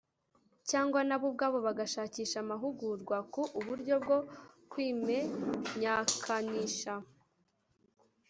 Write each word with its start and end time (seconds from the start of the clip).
cyangwa 0.69 0.99
nabo 1.07 1.25
ubwabo 1.31 1.57
bagashakisha 1.67 2.37
amahugurwa 2.43 3.17
ku 3.33 3.41
uburyo 3.59 3.95
bwo 4.03 4.17
kwimenyakanisha 4.71 6.93